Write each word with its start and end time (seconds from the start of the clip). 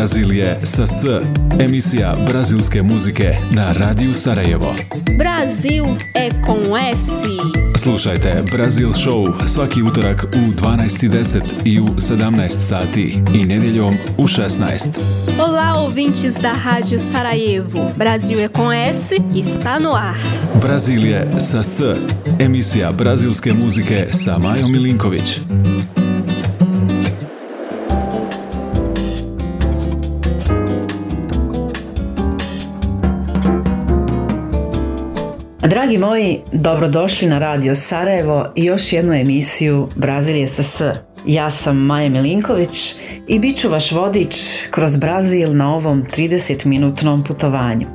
Brazil 0.00 0.32
je 0.32 0.58
sa 0.64 0.86
S. 0.86 1.04
Emisija 1.58 2.16
brazilske 2.28 2.82
muzike 2.82 3.36
na 3.50 3.72
Radiju 3.72 4.14
Sarajevo. 4.14 4.74
Brasil 5.18 5.84
é 6.14 6.30
com 6.46 6.76
S. 6.94 7.22
Slušajte 7.76 8.42
Brazil 8.52 8.92
Show 8.92 9.48
svaki 9.48 9.82
utorak 9.82 10.24
u 10.24 10.52
12.10 10.62 11.40
i 11.64 11.80
u 11.80 11.86
17 11.86 12.48
sati 12.60 13.18
i 13.34 13.44
nedjeljom 13.44 13.94
u 14.18 14.22
16. 14.22 14.88
Olá, 15.38 15.84
ouvintes 15.84 16.34
da 16.34 16.52
Rádio 16.64 16.98
Sarajevo. 16.98 17.90
Brasil 17.96 18.38
é 18.38 18.48
com 18.48 18.72
S 18.72 19.14
está 19.34 19.80
no 19.80 19.94
ar. 19.94 20.16
Brazil 20.60 21.06
je 21.06 21.26
sa 21.38 21.62
S. 21.62 21.82
Emisija 22.38 22.92
brazilske 22.92 23.52
muzike 23.52 24.08
sa 24.10 24.38
Majom 24.38 24.72
Milinković. 24.72 25.40
Dragi 35.70 35.98
moji, 35.98 36.40
dobrodošli 36.52 37.28
na 37.28 37.38
Radio 37.38 37.74
Sarajevo 37.74 38.52
i 38.54 38.64
još 38.64 38.92
jednu 38.92 39.12
emisiju 39.12 39.88
Brazilije 39.96 40.48
S. 40.48 40.82
Ja 41.26 41.50
sam 41.50 41.76
Maja 41.76 42.08
Milinković 42.08 42.94
i 43.28 43.38
bit 43.38 43.56
ću 43.58 43.68
vaš 43.68 43.92
vodič 43.92 44.36
kroz 44.70 44.96
Brazil 44.96 45.56
na 45.56 45.74
ovom 45.74 46.04
30-minutnom 46.16 47.24
putovanju. 47.26 47.86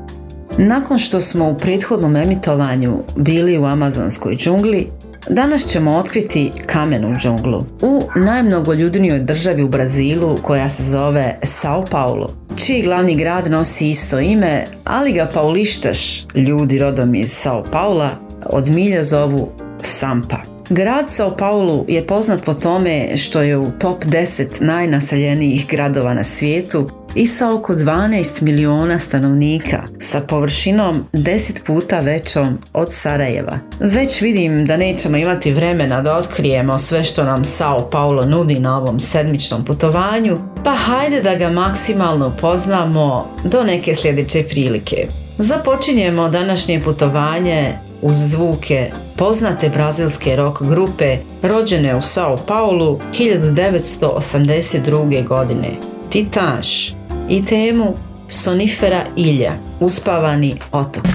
Nakon 0.58 1.00
što 1.00 1.20
smo 1.20 1.50
u 1.50 1.58
prethodnom 1.58 2.16
emitovanju 2.16 3.04
bili 3.16 3.58
u 3.58 3.66
amazonskoj 3.66 4.36
džungli, 4.36 4.88
Danas 5.30 5.66
ćemo 5.66 5.96
otkriti 5.96 6.52
kamenu 6.66 7.16
džunglu 7.16 7.66
u 7.82 8.02
najmnogoljudnijoj 8.16 9.20
državi 9.20 9.64
u 9.64 9.68
Brazilu 9.68 10.36
koja 10.42 10.70
se 10.70 10.84
zove 10.84 11.40
Sao 11.44 11.86
Paulo, 11.92 12.30
čiji 12.56 12.82
glavni 12.82 13.16
grad 13.16 13.52
nosi 13.52 13.90
isto 13.90 14.20
ime, 14.20 14.66
ali 14.84 15.12
ga 15.12 15.30
paulištaš, 15.34 16.26
ljudi 16.36 16.80
rodom 16.80 17.16
iz 17.16 17.32
Sao 17.32 17.64
Paula, 17.72 18.10
od 18.46 18.70
milja 18.70 19.04
zovu 19.04 19.50
Sampa. 19.82 20.38
Grad 20.70 21.10
Sao 21.10 21.36
Paulo 21.38 21.86
je 21.88 22.08
poznat 22.08 22.46
po 22.46 22.54
tome 22.54 23.18
što 23.18 23.42
je 23.42 23.58
u 23.58 23.72
top 23.80 24.04
10 24.04 24.62
najnaseljenijih 24.62 25.68
gradova 25.70 26.14
na 26.14 26.24
svijetu 26.24 26.90
i 27.16 27.28
sa 27.28 27.54
oko 27.54 27.74
12 27.74 28.42
miliona 28.42 29.00
stanovnika 29.00 29.84
sa 30.00 30.22
površinom 30.22 31.06
10 31.14 31.66
puta 31.66 32.00
većom 32.00 32.58
od 32.74 32.92
Sarajeva. 32.92 33.60
Već 33.80 34.22
vidim 34.22 34.66
da 34.66 34.78
nećemo 34.78 35.18
imati 35.18 35.54
vremena 35.54 36.02
da 36.02 36.18
otkrijemo 36.18 36.80
sve 36.80 37.04
što 37.04 37.24
nam 37.24 37.46
Sao 37.46 37.90
Paulo 37.90 38.26
nudi 38.26 38.60
na 38.60 38.78
ovom 38.78 39.00
sedmičnom 39.00 39.66
putovanju, 39.66 40.38
pa 40.64 40.76
hajde 40.76 41.22
da 41.22 41.36
ga 41.36 41.50
maksimalno 41.50 42.28
upoznamo 42.28 43.28
do 43.44 43.64
neke 43.64 43.96
sljedeće 43.96 44.44
prilike. 44.44 45.08
Započinjemo 45.38 46.30
današnje 46.30 46.82
putovanje 46.82 47.74
uz 48.02 48.18
zvuke 48.18 48.92
poznate 49.18 49.70
brazilske 49.70 50.36
rock 50.36 50.62
grupe 50.62 51.18
rođene 51.44 51.96
u 51.96 52.02
Sao 52.02 52.38
Paulo 52.48 53.00
1982. 53.14 55.28
godine. 55.28 55.72
Titanš 56.10 56.96
i 57.30 57.42
temu 57.42 57.98
Sonifera 58.28 59.08
Ilja, 59.16 59.58
uspavani 59.82 60.56
otok. 60.72 61.08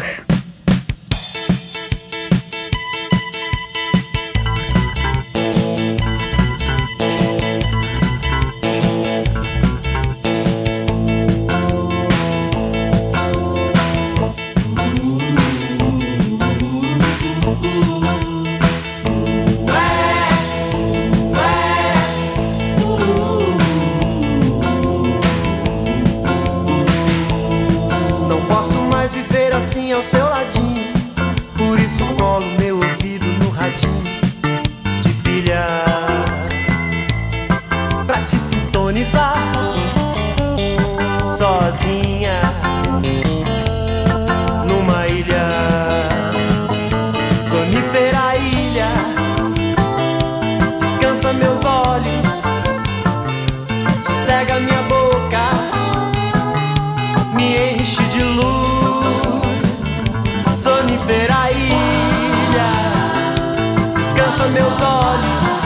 meus 64.50 64.80
olhos, 64.80 65.64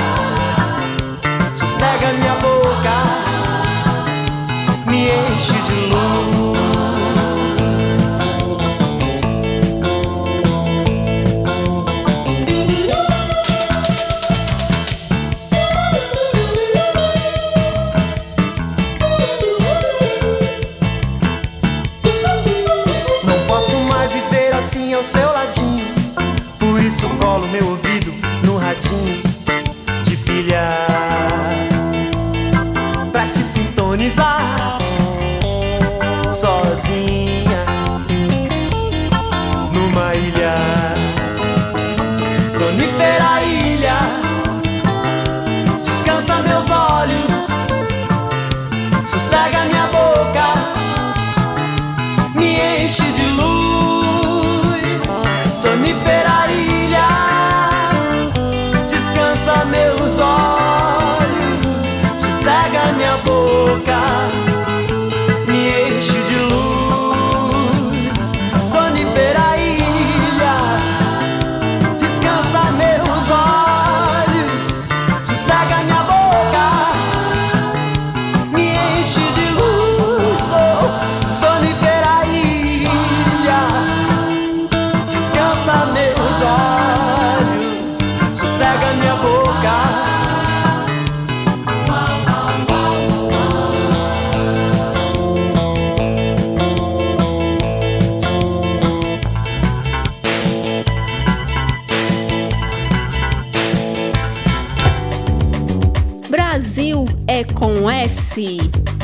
sossega 1.55 2.13
minha 2.19 2.35
boca, 2.37 2.97
me 4.87 5.09
enche 5.09 5.53
de 5.53 5.87
luz. 5.87 6.04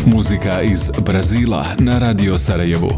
Muzika 0.06 0.62
iz 0.62 0.90
Brazila 0.98 1.66
na 1.78 1.98
Radio 1.98 2.38
Sarajevu. 2.38 2.90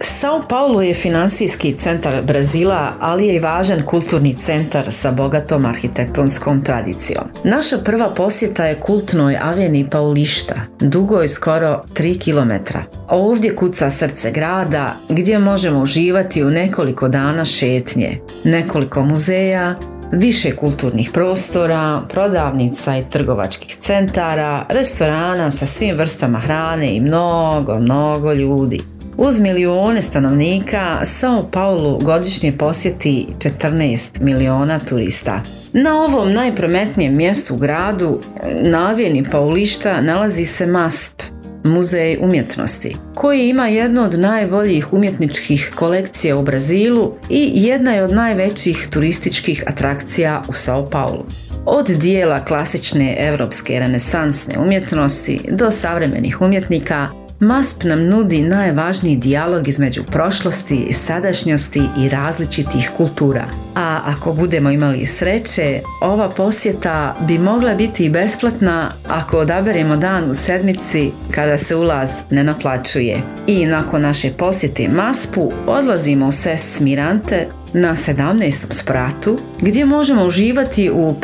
Sao 0.00 0.40
Paulo 0.48 0.82
je 0.82 0.94
financijski 0.94 1.72
centar 1.72 2.24
Brazila, 2.24 2.96
ali 3.00 3.26
je 3.26 3.34
i 3.34 3.38
važan 3.38 3.82
kulturni 3.82 4.34
centar 4.34 4.92
sa 4.92 5.12
bogatom 5.12 5.66
arhitektonskom 5.66 6.64
tradicijom. 6.64 7.24
Naša 7.44 7.78
prva 7.78 8.08
posjeta 8.16 8.66
je 8.66 8.80
kultnoj 8.80 9.38
aveni 9.42 9.90
Paulišta, 9.90 10.54
dugoj 10.80 11.28
skoro 11.28 11.84
3 11.94 12.18
km. 12.24 12.78
Ovdje 13.08 13.56
kuca 13.56 13.90
srce 13.90 14.30
grada 14.30 14.96
gdje 15.08 15.38
možemo 15.38 15.82
uživati 15.82 16.44
u 16.44 16.50
nekoliko 16.50 17.08
dana 17.08 17.44
šetnje, 17.44 18.20
nekoliko 18.44 19.02
muzeja, 19.02 19.76
više 20.12 20.56
kulturnih 20.56 21.10
prostora, 21.14 22.02
prodavnica 22.08 22.96
i 22.96 23.04
trgovačkih 23.10 23.76
centara, 23.76 24.66
restorana 24.68 25.50
sa 25.50 25.66
svim 25.66 25.96
vrstama 25.96 26.38
hrane 26.38 26.96
i 26.96 27.00
mnogo, 27.00 27.78
mnogo 27.78 28.32
ljudi. 28.32 28.80
Uz 29.16 29.40
milijone 29.40 30.02
stanovnika, 30.02 31.00
Sao 31.04 31.42
Paulo 31.52 31.98
godišnje 31.98 32.58
posjeti 32.58 33.26
14 33.38 34.20
miliona 34.20 34.78
turista. 34.78 35.42
Na 35.72 36.02
ovom 36.04 36.32
najprometnijem 36.32 37.16
mjestu 37.16 37.54
u 37.54 37.56
gradu, 37.56 38.20
na 38.62 38.90
avijeni 38.90 39.24
Paulišta, 39.30 40.00
nalazi 40.00 40.44
se 40.44 40.66
MASP, 40.66 41.22
Muzej 41.68 42.18
umjetnosti, 42.20 42.94
koji 43.14 43.48
ima 43.48 43.66
jednu 43.68 44.02
od 44.02 44.18
najboljih 44.18 44.92
umjetničkih 44.92 45.72
kolekcija 45.74 46.36
u 46.36 46.42
Brazilu 46.42 47.14
i 47.30 47.50
jedna 47.54 47.92
je 47.92 48.04
od 48.04 48.12
najvećih 48.12 48.88
turističkih 48.90 49.64
atrakcija 49.66 50.42
u 50.48 50.52
Sao 50.52 50.86
Paulo. 50.90 51.26
Od 51.66 51.86
dijela 51.86 52.44
klasične 52.44 53.16
europske 53.18 53.78
renesansne 53.78 54.58
umjetnosti 54.58 55.40
do 55.48 55.70
savremenih 55.70 56.40
umjetnika, 56.40 57.08
MASP 57.40 57.84
nam 57.84 58.04
nudi 58.04 58.42
najvažniji 58.42 59.16
dijalog 59.16 59.68
između 59.68 60.02
prošlosti, 60.04 60.92
sadašnjosti 60.92 61.82
i 61.98 62.08
različitih 62.08 62.90
kultura. 62.96 63.44
A 63.74 64.00
ako 64.04 64.32
budemo 64.32 64.70
imali 64.70 65.06
sreće, 65.06 65.80
ova 66.02 66.28
posjeta 66.28 67.16
bi 67.28 67.38
mogla 67.38 67.74
biti 67.74 68.04
i 68.04 68.10
besplatna 68.10 68.92
ako 69.08 69.38
odaberemo 69.38 69.96
dan 69.96 70.30
u 70.30 70.34
sedmici 70.34 71.10
kada 71.30 71.58
se 71.58 71.76
ulaz 71.76 72.10
ne 72.30 72.44
naplaćuje. 72.44 73.22
I 73.46 73.66
nakon 73.66 74.02
naše 74.02 74.32
posjete 74.32 74.88
MASP-u 74.88 75.52
odlazimo 75.66 76.26
u 76.26 76.32
Sest 76.32 76.80
Mirante 76.80 77.46
na 77.72 77.96
17. 77.96 78.72
spratu 78.72 79.38
gdje 79.60 79.84
možemo 79.84 80.24
uživati 80.24 80.90
u 80.90 81.14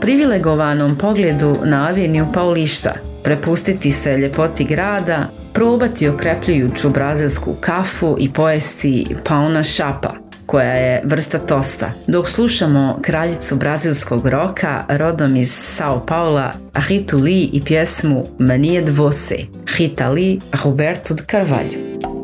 privilegovanom 0.00 0.96
pogledu 0.96 1.56
na 1.64 1.88
aveniju 1.88 2.26
Paulišta, 2.34 2.92
prepustiti 3.24 3.92
se 3.92 4.16
ljepoti 4.16 4.64
grada 4.64 5.37
probati 5.52 6.08
okrepljujuću 6.08 6.90
brazilsku 6.90 7.54
kafu 7.60 8.16
i 8.20 8.32
pojesti 8.32 9.06
pauna 9.24 9.62
šapa, 9.62 10.12
koja 10.46 10.72
je 10.72 11.02
vrsta 11.04 11.38
tosta. 11.38 11.90
Dok 12.06 12.28
slušamo 12.28 12.98
kraljicu 13.02 13.56
brazilskog 13.56 14.26
roka 14.26 14.84
rodom 14.88 15.36
iz 15.36 15.52
Sao 15.52 16.06
Paula, 16.06 16.52
Ritu 16.88 17.18
Lee 17.18 17.48
i 17.52 17.62
pjesmu 17.64 18.24
Manie 18.38 18.82
Dvose, 18.82 19.36
Rita 19.78 20.10
Lee, 20.10 20.38
Roberto 20.64 21.14
de 21.14 21.22
Carvalho. 21.30 22.17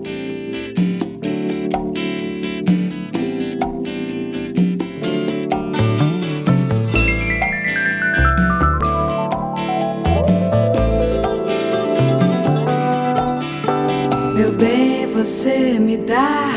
Você 15.12 15.78
me 15.80 15.96
dá 15.96 16.52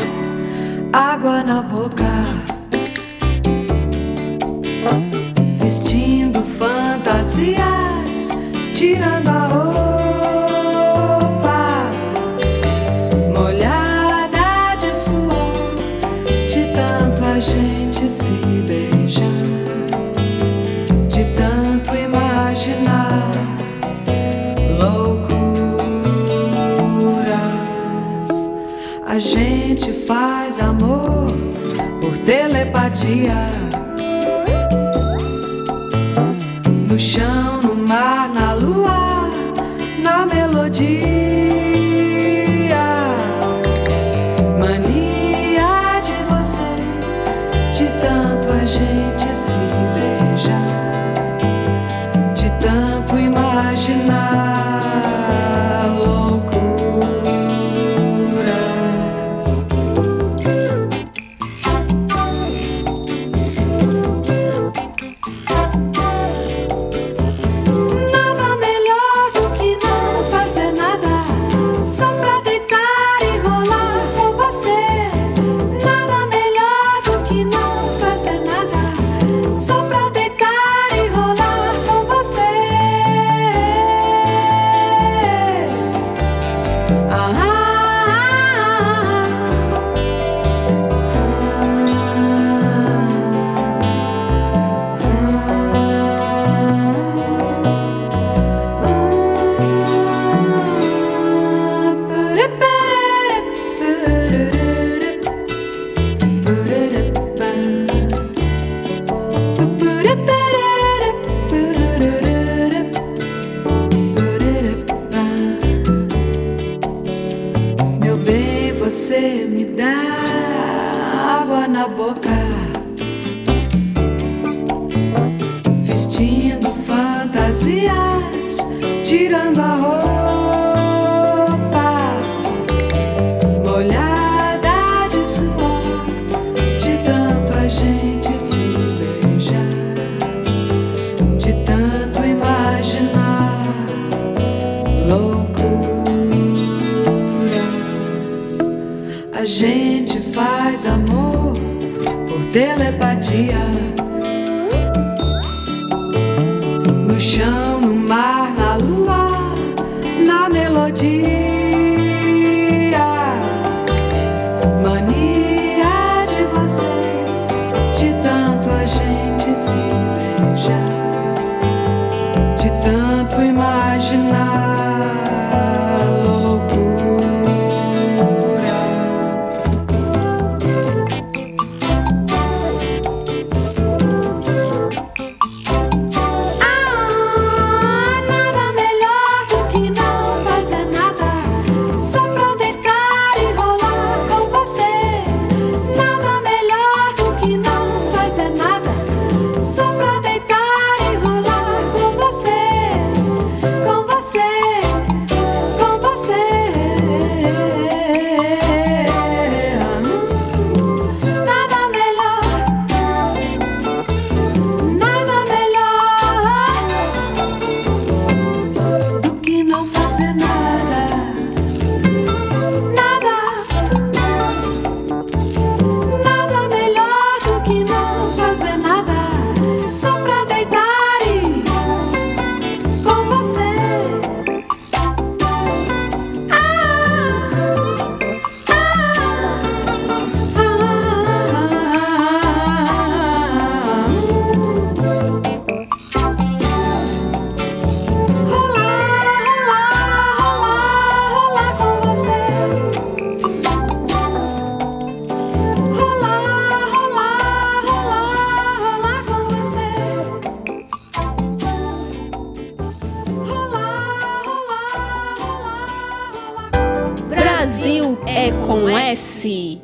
água 0.92 1.42
na 1.42 1.62
boca, 1.62 2.04
vestindo 5.56 6.42
fantasias, 6.42 8.30
tirando 8.74 9.17
No 36.88 36.98
chão, 36.98 37.60
no 37.62 37.76
mar, 37.76 38.28
na 38.28 38.54
lua, 38.54 39.30
na 40.02 40.26
melodia. 40.26 40.98
Mania 44.58 46.00
de 46.02 46.24
você, 46.28 46.74
de 47.72 47.88
tanto 48.00 48.52
a 48.52 48.66
gente 48.66 49.28
se 49.32 49.54
beijar, 49.94 50.66
de 52.34 52.50
tanto 52.58 53.16
imaginar. 53.16 54.47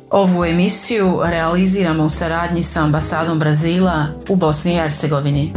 Ovu 0.09 0.45
emisiju 0.45 1.21
realiziramo 1.25 2.03
u 2.03 2.09
saradnji 2.09 2.63
sa 2.63 2.83
ambasadom 2.83 3.39
Brazila 3.39 4.05
u 4.29 4.35
Bosni 4.35 4.73
i 4.73 4.77
Hercegovini. 4.77 5.53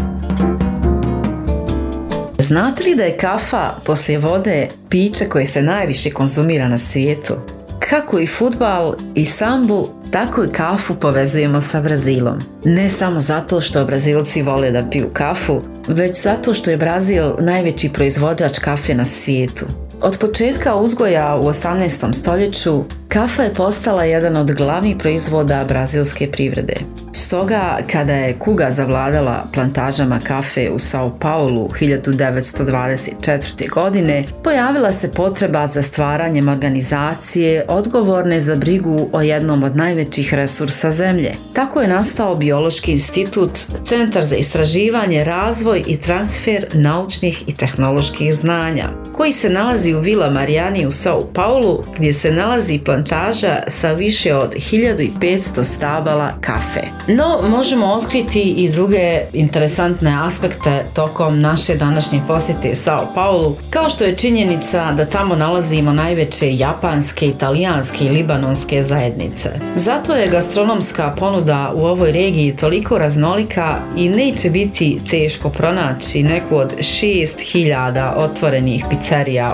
Znate 2.39 2.85
li 2.85 2.95
da 2.95 3.03
je 3.03 3.17
kafa 3.17 3.71
poslije 3.85 4.19
vode 4.19 4.69
piće 4.89 5.25
koje 5.25 5.47
se 5.47 5.63
najviše 5.63 6.11
konzumira 6.11 6.69
na 6.69 6.79
svijetu? 6.79 7.35
Kako 7.79 8.19
i 8.19 8.27
futbal 8.27 8.95
i 9.15 9.25
sambu, 9.25 9.89
tako 10.11 10.45
i 10.45 10.49
kafu 10.49 10.95
povezujemo 10.95 11.61
sa 11.61 11.81
Brazilom. 11.81 12.39
Ne 12.65 12.89
samo 12.89 13.21
zato 13.21 13.61
što 13.61 13.85
Brazilci 13.85 14.43
vole 14.43 14.71
da 14.71 14.91
piju 14.91 15.11
kafu, 15.13 15.61
već 15.89 16.23
zato 16.23 16.55
što 16.55 16.71
je 16.71 16.77
Brazil 16.77 17.33
najveći 17.39 17.89
proizvođač 17.89 18.59
kafe 18.59 18.95
na 18.95 19.05
svijetu. 19.05 19.67
Od 20.01 20.19
početka 20.19 20.77
uzgoja 20.77 21.41
u 21.43 21.45
18. 21.45 22.13
stoljeću 22.13 22.85
kafa 23.09 23.43
je 23.43 23.55
postala 23.55 24.05
jedan 24.05 24.37
od 24.37 24.53
glavnih 24.53 24.97
proizvoda 24.99 25.65
brazilske 25.69 26.31
privrede. 26.31 26.75
Stoga, 27.13 27.79
kada 27.93 28.13
je 28.13 28.39
kuga 28.39 28.71
zavladala 28.71 29.47
plantažama 29.55 30.19
kafe 30.21 30.71
u 30.71 30.79
Sao 30.79 31.19
Paulo 31.21 31.69
1924. 31.81 33.71
godine, 33.71 34.25
pojavila 34.45 34.93
se 34.93 35.13
potreba 35.13 35.67
za 35.67 35.83
stvaranjem 35.83 36.49
organizacije 36.49 37.65
odgovorne 37.69 38.41
za 38.41 38.57
brigu 38.57 39.09
o 39.13 39.21
jednom 39.21 39.63
od 39.63 39.77
najvećih 39.77 40.35
resursa 40.35 40.93
zemlje. 40.93 41.33
Tako 41.53 41.81
je 41.81 41.89
nastao 41.89 42.35
Biološki 42.35 42.93
institut, 42.93 43.51
centar 43.85 44.25
za 44.25 44.37
istraživanje, 44.37 45.25
razvoj 45.25 45.83
i 45.87 45.97
transfer 45.97 46.67
naučnih 46.75 47.45
i 47.47 47.55
tehnoloških 47.55 48.35
znanja, 48.35 49.08
koji 49.19 49.33
se 49.33 49.49
nalazi 49.49 49.95
u 49.95 50.01
Vila 50.01 50.31
Marijani 50.31 50.87
u 50.87 50.91
Sao 50.91 51.21
Paulo, 51.35 51.83
gdje 51.97 52.13
se 52.13 52.33
nalazi 52.33 52.79
plantaža 52.85 53.63
sa 53.69 53.93
više 53.93 54.35
od 54.35 54.55
1500 54.55 55.65
stabala 55.65 56.33
kafe. 56.41 56.81
No, 57.09 57.41
možemo 57.49 57.87
otkriti 57.87 58.41
i 58.41 58.69
druge 58.69 59.21
interesantne 59.33 60.19
aspekte 60.27 60.85
tokom 60.95 61.41
naše 61.41 61.75
današnje 61.75 62.21
posjete 62.29 62.75
Sao 62.75 63.07
Paulo, 63.15 63.57
kao 63.71 63.91
što 63.91 64.05
je 64.05 64.17
činjenica 64.17 64.93
da 64.93 65.05
tamo 65.05 65.37
nalazimo 65.37 65.93
najveće 65.93 66.57
japanske, 66.57 67.27
italijanske 67.27 68.05
i 68.05 68.09
libanonske 68.09 68.83
zajednice. 68.83 69.49
Zato 69.75 70.15
je 70.15 70.29
gastronomska 70.29 71.15
ponuda 71.19 71.73
u 71.75 71.87
ovoj 71.87 72.13
regiji 72.13 72.57
toliko 72.57 72.99
raznolika 72.99 73.79
i 73.97 74.09
neće 74.09 74.51
biti 74.51 74.99
teško 75.11 75.51
pronaći 75.51 76.23
neku 76.23 76.57
od 76.57 76.73
6000 76.79 78.13
otvorenih 78.17 78.85
pizzerija 78.91 79.08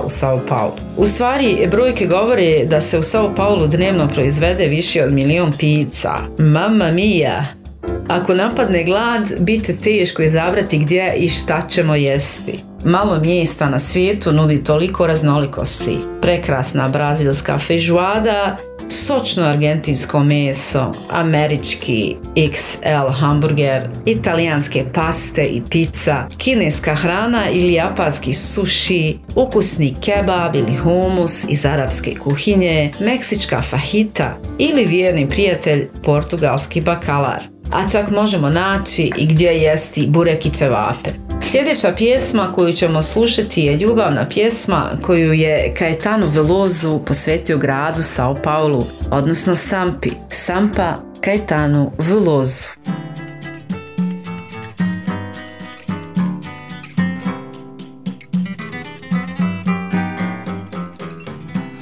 u 0.06 0.11
Sao 0.11 0.40
Paulo. 0.49 0.76
U 0.96 1.06
stvari, 1.06 1.68
brojke 1.70 2.06
govore 2.06 2.64
da 2.64 2.80
se 2.80 2.99
u 2.99 3.02
Sao 3.02 3.34
Paulo 3.34 3.66
dnevno 3.66 4.08
proizvede 4.08 4.66
više 4.66 5.04
od 5.04 5.12
milion 5.12 5.52
pizza. 5.58 6.14
Mamma 6.38 6.90
mia! 6.90 7.63
Ako 8.08 8.34
napadne 8.34 8.84
glad, 8.84 9.32
bit 9.40 9.64
će 9.64 9.76
teško 9.76 10.23
izabrati 10.23 10.78
gdje 10.78 11.14
i 11.16 11.28
šta 11.28 11.62
ćemo 11.68 11.94
jesti. 11.94 12.58
Malo 12.84 13.18
mjesta 13.18 13.70
na 13.70 13.78
svijetu 13.78 14.32
nudi 14.32 14.64
toliko 14.64 15.06
raznolikosti. 15.06 15.99
Prekrasna 16.23 16.88
brazilska 16.88 17.58
feijoada, 17.58 18.56
sočno 18.88 19.44
argentinsko 19.44 20.25
meso, 20.25 20.92
američki 21.12 22.16
XL 22.37 23.12
hamburger, 23.12 23.88
italijanske 24.06 24.84
paste 24.94 25.42
i 25.42 25.62
pizza, 25.70 26.28
kineska 26.38 26.94
hrana 26.94 27.50
ili 27.50 27.73
japanski 27.73 28.32
sushi, 28.32 29.18
ukusni 29.37 29.94
kebab 30.00 30.56
ili 30.56 30.76
humus 30.76 31.44
iz 31.49 31.66
arapske 31.66 32.14
kuhinje, 32.14 32.92
meksička 33.00 33.62
fahita 33.62 34.37
ili 34.58 34.84
vjerni 34.84 35.28
prijatelj 35.28 35.88
portugalski 36.02 36.80
bakalar. 36.80 37.53
A 37.73 37.88
čak 37.88 38.11
možemo 38.11 38.49
naći 38.49 39.11
i 39.16 39.26
gdje 39.26 39.50
jesti 39.50 40.06
burek 40.09 40.47
i. 40.47 41.11
Sljedeća 41.40 41.92
pjesma 41.97 42.52
koju 42.52 42.73
ćemo 42.73 43.02
slušati 43.02 43.62
je 43.62 43.76
ljubavna 43.76 44.28
pjesma 44.28 44.90
koju 45.02 45.33
je 45.33 45.75
Caetano 45.78 46.26
Velozu 46.26 47.00
posvetio 47.06 47.59
gradu 47.59 48.02
Sao 48.02 48.35
Paulo, 48.35 48.87
odnosno 49.11 49.54
Sampi. 49.54 50.11
Sampa 50.28 50.94
Caetano 51.25 51.92
Velozu. 51.99 52.66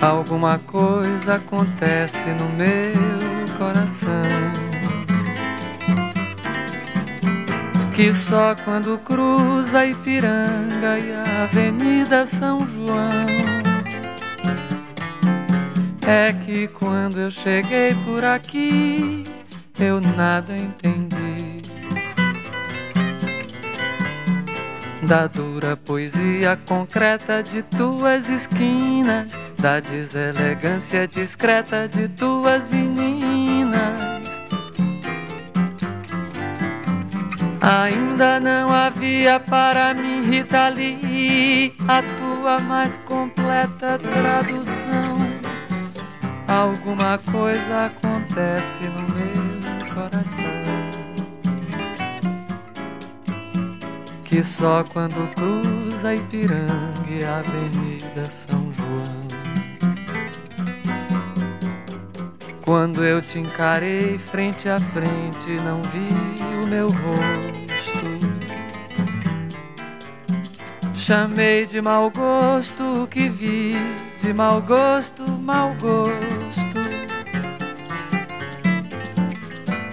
Alguma 0.03 0.59
coisa 0.67 1.35
acontece 1.35 2.35
no 2.35 2.49
meu 2.59 3.47
coração 3.57 4.62
que 7.95 8.15
só 8.15 8.57
quando 8.65 8.99
cruza 8.99 9.85
Ipiranga 9.85 10.99
e 10.99 11.13
a 11.13 11.43
Avenida 11.45 12.25
São 12.25 12.67
João. 12.67 13.27
É 16.07 16.33
que 16.33 16.69
quando 16.69 17.21
eu 17.21 17.31
cheguei 17.31 17.95
por 18.05 18.25
aqui 18.25 19.25
eu 19.79 20.01
nada 20.01 20.57
entendi. 20.57 21.63
Da 25.03 25.27
dura 25.27 25.77
poesia 25.77 26.57
concreta 26.67 27.43
de 27.43 27.63
tuas 27.63 28.29
esquinas, 28.29 29.39
da 29.59 29.81
deselegância 29.81 31.07
discreta 31.07 31.87
de 31.89 32.09
tuas 32.09 32.69
meninas 32.69 33.12
Ainda 37.65 38.41
não 38.41 38.73
havia 38.73 39.39
para 39.39 39.95
mim, 39.95 40.25
Rita 40.25 40.69
Lee, 40.69 41.73
a 41.87 42.03
tua 42.03 42.59
mais 42.59 42.97
completa 42.97 44.01
tradução. 44.01 45.17
Alguma 46.49 47.19
coisa 47.31 47.87
acontece 47.87 48.81
no 48.81 49.15
meu 49.15 49.95
coração. 49.95 50.43
Que 54.25 54.43
só 54.43 54.83
quando 54.83 55.33
cruza 55.33 56.17
Ipiranga 56.17 57.09
e 57.09 57.23
a 57.23 57.39
Avenida 57.39 58.29
São 58.29 58.73
João. 58.73 59.23
Quando 62.61 63.05
eu 63.05 63.23
te 63.23 63.39
encarei 63.39 64.19
frente 64.19 64.69
a 64.69 64.81
frente, 64.81 65.63
não 65.63 65.81
vi 65.83 66.42
meu 66.73 66.89
rosto. 66.89 68.07
Chamei 70.95 71.67
de 71.67 71.83
mau 71.83 72.11
gosto 72.11 73.03
o 73.03 73.07
que 73.07 73.29
vi, 73.29 73.77
de 74.17 74.33
mau 74.33 74.63
gosto, 74.63 75.23
mau 75.23 75.75
gosto. 75.75 76.63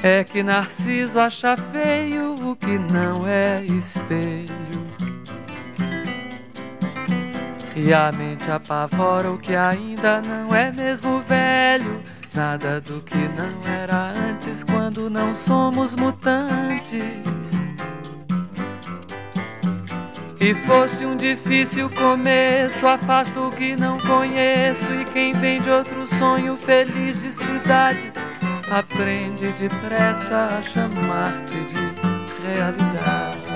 É 0.01 0.23
que 0.23 0.41
Narciso 0.41 1.19
acha 1.19 1.57
feio 1.57 2.35
o 2.35 2.55
que 2.55 2.79
não 2.79 3.27
é 3.27 3.61
espelho. 3.65 4.47
E 7.75 7.93
a 7.93 8.09
mente 8.13 8.49
apavora 8.49 9.29
o 9.31 9.37
que 9.37 9.53
ainda 9.53 10.21
não 10.21 10.55
é 10.55 10.71
mesmo 10.71 11.19
velho 11.23 12.01
Nada 12.39 12.79
do 12.79 13.01
que 13.01 13.17
não 13.17 13.69
era 13.69 14.13
antes 14.29 14.63
quando 14.63 15.09
não 15.09 15.35
somos 15.35 15.93
mutantes. 15.93 17.51
E 20.39 20.55
foste 20.65 21.05
um 21.05 21.17
difícil 21.17 21.89
começo, 21.89 22.87
afasto 22.87 23.45
o 23.45 23.51
que 23.51 23.75
não 23.75 23.97
conheço. 23.99 24.87
E 24.93 25.03
quem 25.11 25.33
vem 25.33 25.59
de 25.59 25.69
outro 25.69 26.07
sonho 26.07 26.55
feliz 26.55 27.19
de 27.19 27.29
cidade, 27.29 28.13
aprende 28.71 29.51
depressa 29.51 30.59
a 30.59 30.61
chamar-te 30.61 31.55
de 31.55 32.47
realidade. 32.47 33.49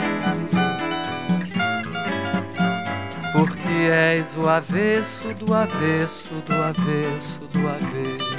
Porque 3.31 3.89
és 3.89 4.35
o 4.35 4.49
avesso 4.49 5.33
do 5.35 5.53
avesso 5.53 6.33
do 6.45 6.53
avesso 6.61 7.39
do 7.53 7.59
avesso. 7.69 8.32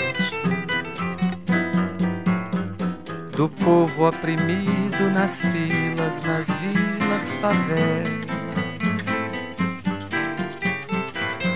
Do 3.36 3.48
povo 3.48 4.08
oprimido 4.08 5.10
nas 5.12 5.40
filas, 5.40 6.22
nas 6.24 6.46
vilas, 6.46 7.30
favelas, 7.40 8.24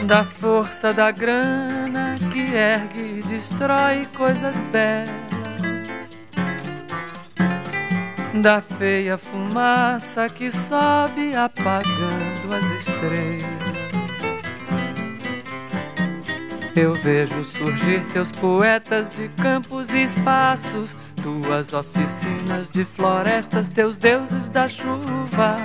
da 0.04 0.24
força 0.24 0.92
da 0.92 1.10
grana 1.10 2.18
que 2.32 2.54
ergue 2.54 3.18
e 3.18 3.22
destrói 3.28 4.08
coisas 4.16 4.60
belas, 4.72 6.10
da 8.34 8.60
feia 8.60 9.16
fumaça 9.16 10.28
que 10.28 10.50
sobe 10.50 11.36
apagando 11.36 12.54
as 12.54 12.64
estrelas. 12.80 13.68
Eu 16.80 16.94
vejo 16.94 17.42
surgir 17.42 18.06
teus 18.12 18.30
poetas 18.30 19.10
de 19.10 19.28
campos 19.30 19.90
e 19.90 20.00
espaços, 20.02 20.94
tuas 21.28 21.74
oficinas 21.74 22.70
de 22.70 22.84
florestas, 22.84 23.68
teus 23.68 23.98
deuses 23.98 24.48
da 24.48 24.66
chuva. 24.66 25.56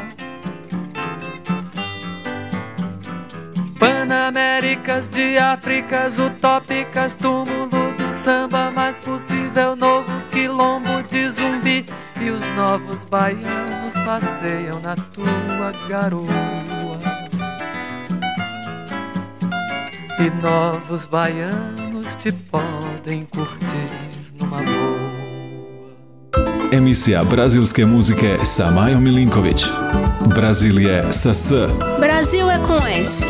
Panaméricas 3.80 5.08
de 5.08 5.38
Áfricas 5.38 6.20
utópicas, 6.20 7.14
túmulo 7.14 7.94
do 7.98 8.12
samba 8.12 8.72
mais 8.72 9.00
possível, 9.00 9.76
novo 9.76 10.12
quilombo 10.32 11.02
de 11.04 11.30
zumbi. 11.30 11.86
E 12.20 12.30
os 12.30 12.44
novos 12.56 13.06
baianos 13.06 13.94
passeiam 14.06 14.80
na 14.82 14.96
tua 14.96 15.72
garoa. 15.88 16.24
E 20.20 20.42
novos 20.42 21.06
baianos 21.06 22.16
te 22.18 22.32
podem 22.32 23.26
curtir 23.26 23.90
numa 24.38 24.58
boa. 24.58 25.03
Emisija 26.74 27.24
brazilske 27.24 27.86
muzike 27.86 28.38
sa 28.44 28.72
Majom 28.72 29.04
Milinković. 29.04 29.66
Brazil 30.36 30.80
je 30.80 31.14
sa 31.14 31.34
S. 31.34 31.52
Brasil 32.00 32.50
é 32.50 32.58
com 32.68 32.82
S. 33.04 33.26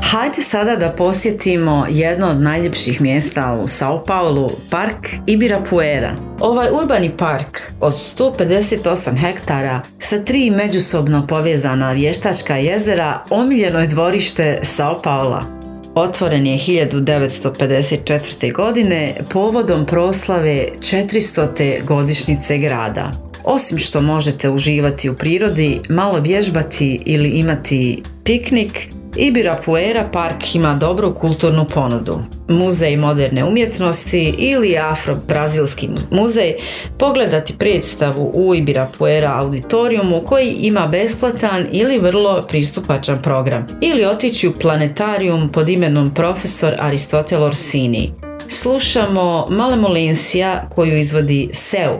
Hajde 0.00 0.42
sada 0.42 0.76
da 0.76 0.90
posjetimo 0.90 1.86
jedno 1.90 2.28
od 2.28 2.40
najljepših 2.40 3.00
mjesta 3.00 3.60
u 3.62 3.68
Sao 3.68 4.04
Paulo, 4.04 4.48
park 4.70 5.08
Ibirapuera. 5.26 6.16
Ovaj 6.40 6.68
urbani 6.72 7.10
park 7.18 7.60
od 7.80 7.92
158 7.92 9.16
hektara 9.20 9.80
sa 9.98 10.24
tri 10.24 10.50
međusobno 10.50 11.26
povezana 11.26 11.92
vještačka 11.92 12.56
jezera 12.56 13.24
omiljeno 13.30 13.80
je 13.80 13.86
dvorište 13.86 14.58
Sao 14.62 15.00
Paula. 15.02 15.55
Otvoren 15.96 16.46
je 16.46 16.58
1954. 16.58 18.52
godine 18.52 19.14
povodom 19.32 19.86
proslave 19.86 20.68
400. 20.78 21.84
godišnjice 21.84 22.58
grada. 22.58 23.12
Osim 23.44 23.78
što 23.78 24.02
možete 24.02 24.50
uživati 24.50 25.10
u 25.10 25.14
prirodi, 25.14 25.80
malo 25.88 26.20
vježbati 26.20 27.00
ili 27.04 27.28
imati 27.28 28.02
piknik, 28.24 28.88
Ibirapuera 29.18 30.08
park 30.12 30.54
ima 30.54 30.74
dobru 30.74 31.14
kulturnu 31.14 31.66
ponudu. 31.74 32.18
Muzej 32.48 32.96
moderne 32.96 33.44
umjetnosti 33.44 34.34
ili 34.38 34.78
afro-brazilski 34.78 35.88
muzej, 36.10 36.54
pogledati 36.98 37.58
predstavu 37.58 38.32
u 38.34 38.54
Ibirapuera 38.54 39.38
auditoriumu 39.42 40.22
koji 40.26 40.50
ima 40.50 40.86
besplatan 40.86 41.66
ili 41.72 41.98
vrlo 41.98 42.42
pristupačan 42.48 43.22
program. 43.22 43.66
Ili 43.80 44.04
otići 44.04 44.48
u 44.48 44.52
planetarium 44.52 45.52
pod 45.52 45.68
imenom 45.68 46.14
profesor 46.14 46.74
Aristotel 46.78 47.42
Orsini. 47.42 48.12
Slušamo 48.48 49.46
Malemolensija 49.50 50.68
koju 50.74 50.96
izvodi 50.96 51.50
Seu. 51.52 51.92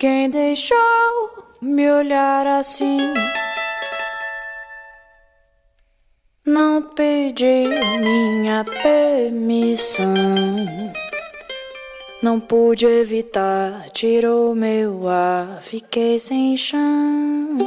Quem 0.00 0.30
deixou 0.30 1.37
me 1.60 1.90
olhar 1.90 2.46
assim. 2.46 3.12
Não 6.44 6.82
pediu 6.82 7.70
minha 8.00 8.64
permissão. 8.82 10.14
Não 12.22 12.40
pude 12.40 12.84
evitar, 12.86 13.90
tirou 13.90 14.54
meu 14.54 15.08
ar, 15.08 15.62
fiquei 15.62 16.18
sem 16.18 16.56
chão. 16.56 17.58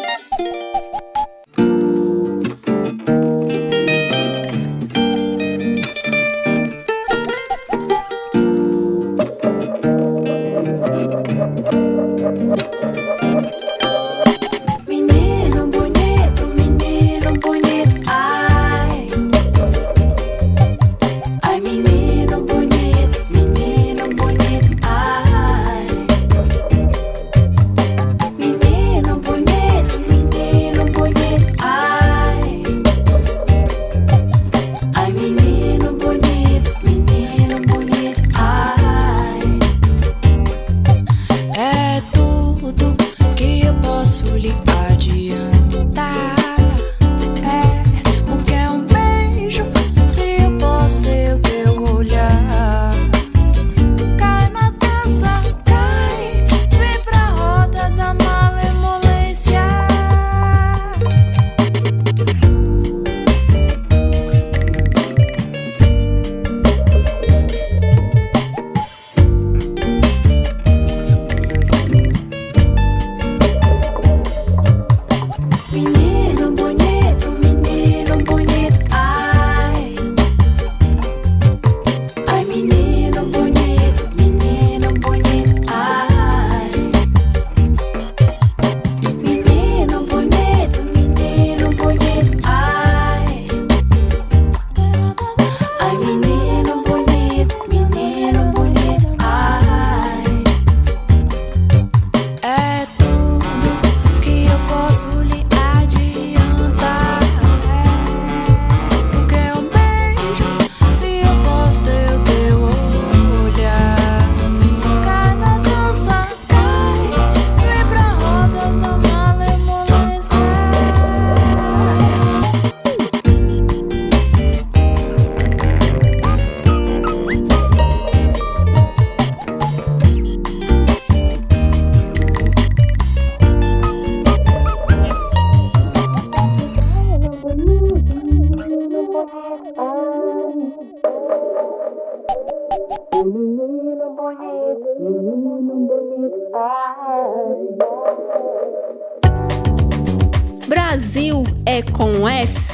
É 151.72 151.82
com 151.82 152.28
S. 152.28 152.74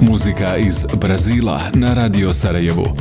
Muzika 0.00 0.56
iz 0.56 0.86
Brazila 1.00 1.60
na 1.74 1.94
Radio 1.94 2.32
Sarajevu. 2.32 2.96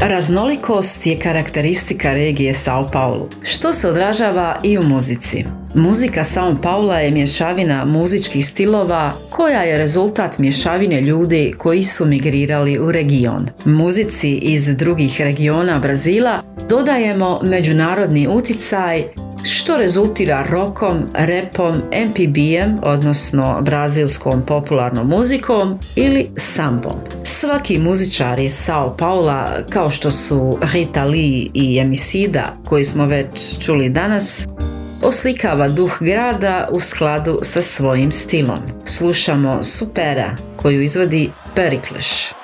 Raznolikost 0.00 1.06
je 1.06 1.18
karakteristika 1.18 2.12
regije 2.12 2.54
Sao 2.54 2.86
Paulo, 2.92 3.28
što 3.42 3.72
se 3.72 3.88
odražava 3.88 4.58
i 4.62 4.78
u 4.78 4.82
muzici. 4.82 5.44
Muzika 5.74 6.24
Sao 6.24 6.56
Paula 6.62 6.98
je 6.98 7.10
mješavina 7.10 7.84
muzičkih 7.84 8.46
stilova 8.46 9.12
koja 9.30 9.62
je 9.62 9.78
rezultat 9.78 10.38
mješavine 10.38 11.00
ljudi 11.00 11.54
koji 11.58 11.84
su 11.84 12.06
migrirali 12.06 12.78
u 12.78 12.92
region. 12.92 13.48
Muzici 13.64 14.30
iz 14.30 14.76
drugih 14.76 15.20
regiona 15.20 15.78
Brazila 15.78 16.40
dodajemo 16.68 17.40
međunarodni 17.42 18.28
uticaj 18.28 19.04
što 19.44 19.76
rezultira 19.76 20.46
rokom, 20.50 21.08
repom, 21.14 21.74
MPB-em, 22.08 22.78
odnosno 22.82 23.60
brazilskom 23.62 24.42
popularnom 24.46 25.08
muzikom 25.08 25.78
ili 25.96 26.30
sambom. 26.36 26.96
Svaki 27.24 27.78
muzičar 27.78 28.40
iz 28.40 28.54
Sao 28.54 28.96
Paula, 28.96 29.48
kao 29.70 29.90
što 29.90 30.10
su 30.10 30.58
Rita 30.72 31.04
Lee 31.04 31.46
i 31.54 31.78
Emisida, 31.78 32.56
koji 32.64 32.84
smo 32.84 33.06
već 33.06 33.58
čuli 33.58 33.88
danas, 33.88 34.48
oslikava 35.02 35.68
duh 35.68 35.96
grada 36.00 36.68
u 36.72 36.80
skladu 36.80 37.38
sa 37.42 37.62
svojim 37.62 38.12
stilom. 38.12 38.58
Slušamo 38.84 39.64
Supera 39.64 40.36
koju 40.56 40.82
izvodi 40.82 41.30
Pericles. 41.54 42.41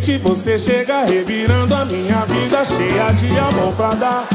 Repente 0.00 0.16
você 0.18 0.58
chega 0.58 1.04
revirando 1.04 1.74
a 1.74 1.84
minha 1.84 2.24
vida 2.24 2.64
cheia 2.64 3.12
de 3.12 3.38
amor 3.38 3.74
pra 3.74 3.90
dar. 3.90 4.28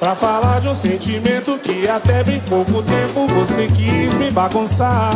Pra 0.00 0.16
falar 0.16 0.60
de 0.60 0.68
um 0.68 0.74
sentimento 0.74 1.56
que 1.58 1.88
até 1.88 2.24
bem 2.24 2.40
pouco 2.40 2.82
tempo 2.82 3.28
você 3.28 3.68
quis 3.68 4.14
me 4.16 4.30
bagunçar. 4.30 5.14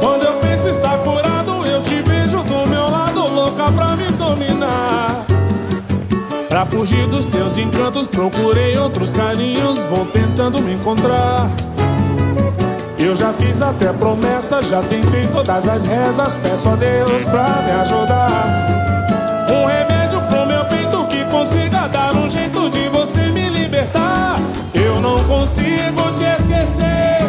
Quando 0.00 0.24
eu 0.24 0.34
penso 0.34 0.68
estar 0.68 0.96
curado, 0.98 1.66
eu 1.66 1.82
te 1.82 1.96
vejo 1.96 2.42
do 2.44 2.66
meu 2.66 2.88
lado, 2.88 3.26
louca 3.26 3.70
pra 3.70 3.94
me 3.94 4.06
dominar. 4.12 5.26
Pra 6.48 6.64
fugir 6.64 7.06
dos 7.08 7.26
teus 7.26 7.58
encantos, 7.58 8.08
procurei 8.08 8.76
outros 8.78 9.12
carinhos, 9.12 9.80
vou 9.90 10.06
tentando 10.06 10.62
me 10.62 10.72
encontrar. 10.74 11.50
Eu 13.10 13.16
já 13.16 13.32
fiz 13.32 13.60
até 13.60 13.92
promessa, 13.92 14.62
já 14.62 14.80
tentei 14.82 15.26
todas 15.26 15.66
as 15.66 15.84
rezas, 15.84 16.38
peço 16.38 16.68
a 16.68 16.76
Deus 16.76 17.24
pra 17.24 17.60
me 17.66 17.72
ajudar. 17.72 18.30
Um 19.50 19.66
remédio 19.66 20.20
pro 20.28 20.46
meu 20.46 20.64
peito 20.66 21.04
que 21.06 21.24
consiga 21.24 21.88
dar 21.88 22.14
um 22.14 22.28
jeito 22.28 22.70
de 22.70 22.88
você 22.88 23.22
me 23.32 23.48
libertar. 23.48 24.36
Eu 24.72 25.00
não 25.00 25.24
consigo 25.24 26.00
te 26.14 26.22
esquecer, 26.22 27.19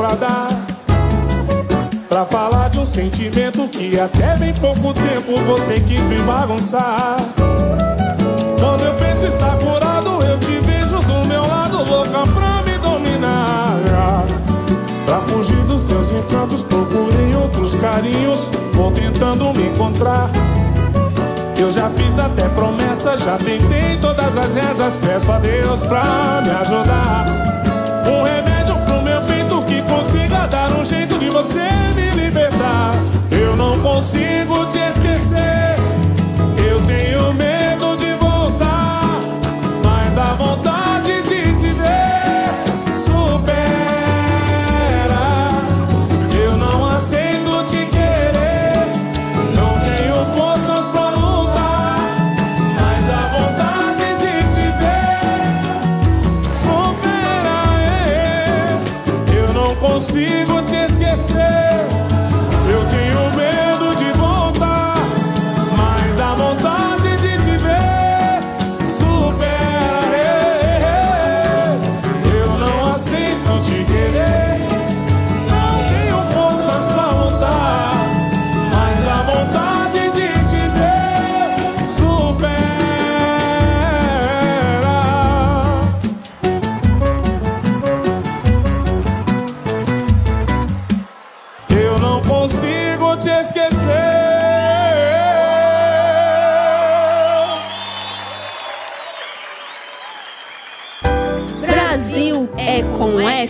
pra 0.00 0.14
dar. 0.14 0.48
Pra 2.08 2.24
falar 2.24 2.70
de 2.70 2.78
um 2.78 2.86
sentimento 2.86 3.68
que 3.68 4.00
até 4.00 4.34
bem 4.36 4.54
pouco 4.54 4.94
tempo 4.94 5.38
você 5.46 5.78
quis 5.80 6.06
me 6.06 6.18
bagunçar. 6.22 7.18
Quando 8.58 8.82
eu 8.82 8.94
penso 8.94 9.26
estar 9.26 9.58
curado, 9.58 10.22
eu 10.22 10.38
te 10.38 10.58
vejo 10.60 11.00
do 11.00 11.26
meu 11.26 11.46
lado, 11.46 11.84
louca 11.84 12.26
pra 12.32 12.62
me 12.62 12.78
dominar. 12.78 13.76
Pra 15.04 15.16
fugir 15.20 15.62
dos 15.64 15.82
teus 15.82 16.10
encantos, 16.10 16.62
procurei 16.62 17.34
outros 17.34 17.74
carinhos, 17.74 18.50
vou 18.72 18.90
tentando 18.92 19.52
me 19.52 19.66
encontrar. 19.66 20.30
Eu 21.58 21.70
já 21.70 21.90
fiz 21.90 22.18
até 22.18 22.48
promessa, 22.48 23.18
já 23.18 23.36
tentei 23.36 23.98
todas 24.00 24.38
as 24.38 24.54
rezas, 24.54 24.96
peço 24.96 25.30
a 25.30 25.38
Deus 25.38 25.82
pra 25.82 26.40
me 26.42 26.50
ajudar. 26.52 27.49
Você 31.42 31.70
me 31.94 32.10
libertar. 32.22 32.92
Eu 33.30 33.56
não 33.56 33.80
consigo 33.80 34.66
te 34.66 34.78
esquecer, 34.78 35.69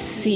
S. 0.01 0.27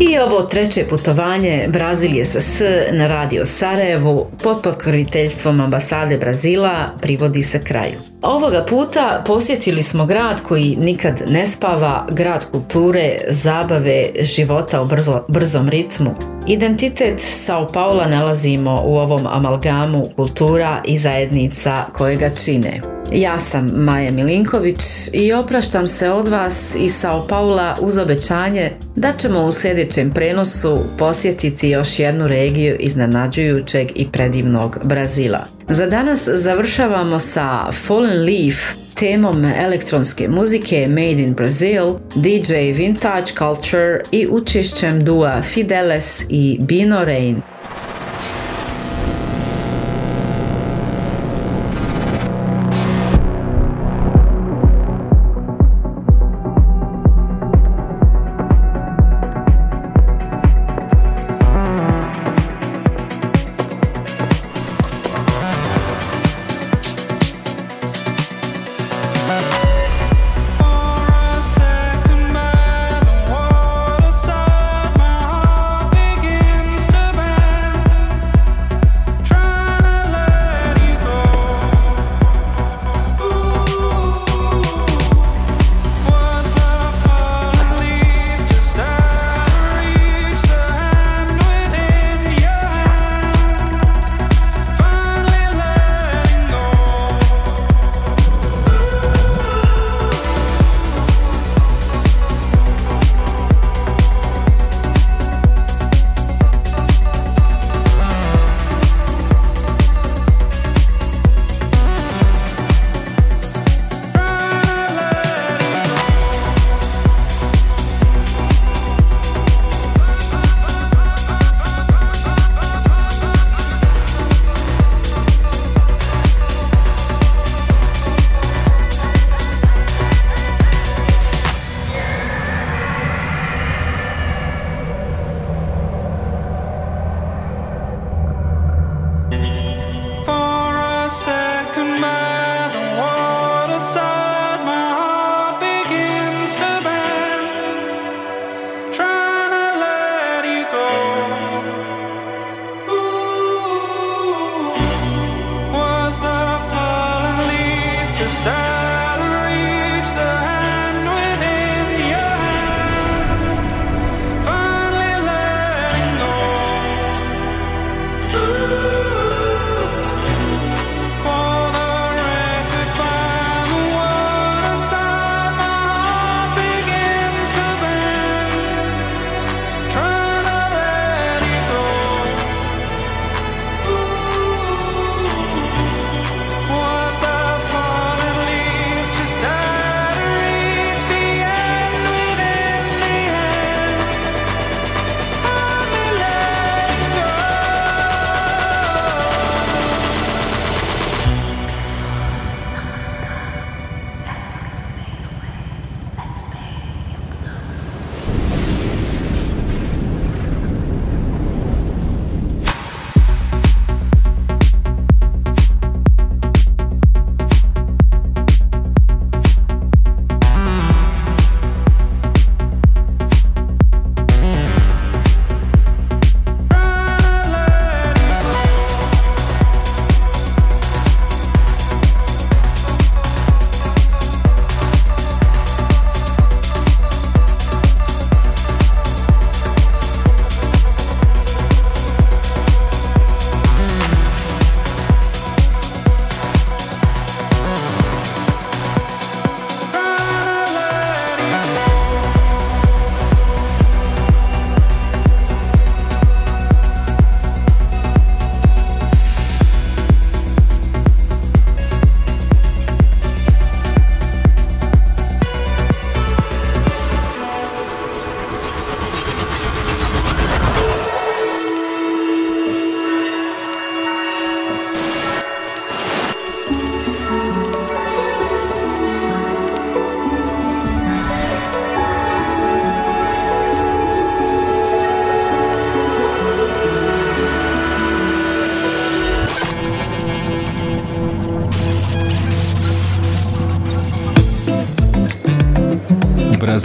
I 0.00 0.18
ovo 0.18 0.42
treće 0.42 0.84
putovanje 0.90 1.68
Brazilije 1.68 2.24
sa 2.24 2.40
S 2.40 2.60
na 2.92 3.06
radio 3.06 3.44
Sarajevu 3.44 4.26
pod 4.42 4.56
pokroviteljstvom 4.62 5.60
ambasade 5.60 6.18
Brazila 6.18 6.74
privodi 7.02 7.42
se 7.42 7.62
kraju. 7.64 7.98
Ovoga 8.22 8.64
puta 8.68 9.24
posjetili 9.26 9.82
smo 9.82 10.06
grad 10.06 10.42
koji 10.48 10.76
nikad 10.76 11.22
ne 11.28 11.46
spava, 11.46 12.06
grad 12.10 12.50
kulture, 12.50 13.18
zabave, 13.28 14.04
života 14.20 14.82
u 14.82 14.86
brzo- 14.86 15.24
brzom 15.28 15.68
ritmu. 15.68 16.37
Identitet 16.46 17.20
Sao 17.20 17.68
Paula 17.68 18.06
nalazimo 18.06 18.82
u 18.84 18.96
ovom 18.96 19.26
amalgamu 19.26 20.04
kultura 20.16 20.82
i 20.84 20.98
zajednica 20.98 21.84
koje 21.92 22.16
ga 22.16 22.30
čine. 22.30 22.80
Ja 23.12 23.38
sam 23.38 23.66
Maja 23.66 24.12
Milinković 24.12 24.78
i 25.12 25.32
opraštam 25.32 25.86
se 25.86 26.10
od 26.10 26.28
vas 26.28 26.76
iz 26.78 26.94
Sao 26.94 27.26
Paula 27.28 27.76
uz 27.80 27.98
obećanje 27.98 28.70
da 28.96 29.12
ćemo 29.12 29.44
u 29.44 29.52
sljedećem 29.52 30.10
prenosu 30.10 30.78
posjetiti 30.98 31.68
još 31.68 31.98
jednu 31.98 32.26
regiju 32.26 32.76
iznenađujućeg 32.80 33.88
i 33.94 34.08
predivnog 34.12 34.78
Brazila. 34.84 35.44
Za 35.68 35.86
danas 35.86 36.28
završavamo 36.28 37.18
sa 37.18 37.72
Fallen 37.72 38.24
Leaf 38.24 38.87
temom 38.98 39.44
elektronske 39.44 40.28
muzike 40.28 40.88
Made 40.88 41.22
in 41.22 41.34
Brazil, 41.34 41.98
DJ 42.14 42.54
Vintage 42.54 43.32
Culture 43.38 44.00
i 44.10 44.26
učešćem 44.30 45.04
dua 45.04 45.42
Fideles 45.42 46.24
i 46.28 46.58
Bino 46.60 47.04
Rain. 47.04 47.42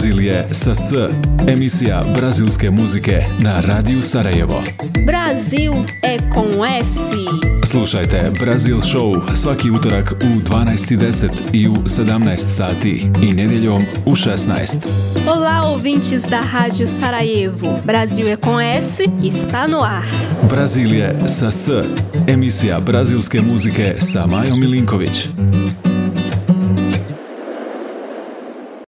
Brazil 0.04 0.24
je 0.24 0.46
sa 0.50 0.74
S. 0.74 0.92
Emisija 1.48 2.04
brazilske 2.16 2.70
muzike 2.70 3.24
na 3.40 3.60
Radiju 3.60 4.02
Sarajevo. 4.02 4.62
Brasil 5.06 5.72
é 6.02 6.18
com 6.34 6.64
S. 6.82 6.98
Slušajte 7.66 8.30
Brazil 8.40 8.80
Show 8.80 9.36
svaki 9.36 9.70
utorak 9.70 10.12
u 10.12 10.50
12.10 10.50 11.28
i 11.52 11.68
u 11.68 11.74
17 11.74 12.38
sati 12.56 13.06
i 13.22 13.32
nedjeljom 13.32 13.82
u 14.06 14.10
16. 14.10 14.76
Olá, 15.26 15.72
ouvintes 15.72 16.22
da 16.22 16.38
Rádio 16.52 16.86
Sarajevo. 16.86 17.80
Brasil 17.84 18.26
é 18.26 18.36
com 18.36 18.60
S 18.60 19.02
está 19.22 19.68
no 19.68 19.82
ar. 19.82 20.04
Brazil 20.50 20.94
je 20.94 21.16
sa 21.28 21.50
S. 21.50 21.70
Emisija 22.26 22.80
brazilske 22.80 23.40
muzike 23.40 23.94
sa 23.98 24.26
Majom 24.26 24.60
Milinković. 24.60 25.28